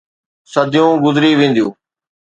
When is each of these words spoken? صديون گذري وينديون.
صديون 0.53 0.91
گذري 1.05 1.31
وينديون. 1.39 1.73